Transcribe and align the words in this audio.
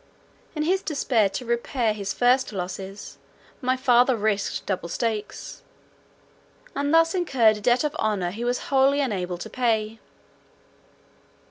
In 0.55 0.63
his 0.63 0.81
desire 0.81 1.29
to 1.29 1.45
repair 1.45 1.93
his 1.93 2.11
first 2.11 2.51
losses, 2.51 3.19
my 3.61 3.77
father 3.77 4.17
risked 4.17 4.65
double 4.65 4.89
stakes, 4.89 5.61
and 6.75 6.91
thus 6.91 7.13
incurred 7.13 7.57
a 7.57 7.61
debt 7.61 7.83
of 7.83 7.93
honour 7.97 8.31
he 8.31 8.43
was 8.43 8.69
wholly 8.73 8.99
unable 8.99 9.37
to 9.37 9.47
pay. 9.47 9.99